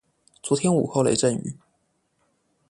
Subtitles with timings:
[0.41, 1.59] 昨天午後雷陣雨